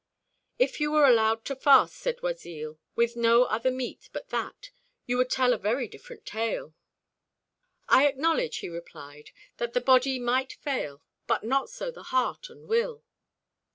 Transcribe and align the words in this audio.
"If 0.57 0.79
you 0.81 0.89
were 0.91 1.05
allowed 1.05 1.45
to 1.45 1.55
fast," 1.55 1.93
said 1.95 2.21
Oisille, 2.23 2.79
"with 2.95 3.15
no 3.15 3.43
other 3.43 3.69
meat 3.69 4.09
but 4.11 4.29
that, 4.29 4.71
you 5.05 5.15
would 5.17 5.29
tell 5.29 5.53
a 5.53 5.59
very 5.59 5.87
different 5.87 6.25
tale." 6.25 6.73
"I 7.87 8.07
acknowledge," 8.07 8.57
he 8.57 8.67
replied, 8.67 9.29
"that 9.57 9.73
the 9.73 9.79
body 9.79 10.17
might 10.17 10.53
fail, 10.53 11.03
but 11.27 11.43
not 11.43 11.69
so 11.69 11.91
the 11.91 12.01
heart 12.09 12.49
and 12.49 12.67
will." 12.67 13.03